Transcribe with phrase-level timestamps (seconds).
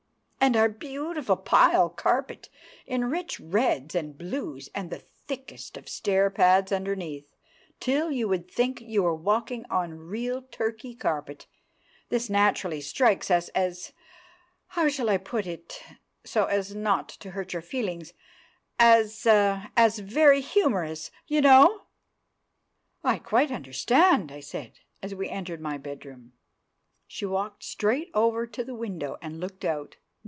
[0.43, 2.49] "—And our beautiful pile carpet,
[2.87, 7.27] in rich reds and blues, and the thickest of stair pads underneath,
[7.79, 11.45] till you would think you were walking on real Turkey carpet,
[12.09, 15.79] this naturally strikes us as—how shall I put it
[16.25, 21.83] so as not to hurt your feelings?—as—as very humorous, you know!"
[23.03, 26.33] "I quite understand," I said, as we entered my bedroom.
[27.07, 29.97] She walked straight over to the window and looked out.